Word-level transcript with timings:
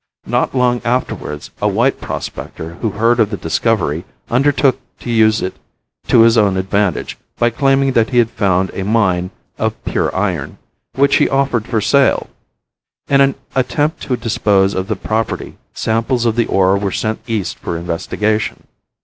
Not 0.25 0.55
long 0.55 0.81
afterwards 0.83 1.51
a 1.61 1.67
white 1.67 2.01
prospector 2.01 2.73
who 2.81 2.89
heard 2.89 3.19
of 3.19 3.29
the 3.29 3.37
discovery 3.37 4.03
undertook 4.31 4.79
to 4.97 5.11
use 5.11 5.43
it 5.43 5.57
to 6.07 6.21
his 6.21 6.39
own 6.39 6.57
advantage, 6.57 7.19
by 7.37 7.51
claiming 7.51 7.91
that 7.91 8.09
he 8.09 8.17
had 8.17 8.31
found 8.31 8.71
a 8.73 8.81
mine 8.83 9.29
of 9.59 9.83
pure 9.85 10.09
iron, 10.15 10.57
which 10.95 11.17
he 11.17 11.29
offered 11.29 11.67
for 11.67 11.81
sale. 11.81 12.31
In 13.09 13.21
an 13.21 13.35
attempt 13.53 14.01
to 14.01 14.17
dispose 14.17 14.73
of 14.73 14.87
the 14.87 14.95
property 14.95 15.59
samples 15.75 16.25
of 16.25 16.35
the 16.35 16.47
ore 16.47 16.79
were 16.79 16.91
sent 16.91 17.19
east 17.27 17.59
for 17.59 17.77
investigation. 17.77 18.63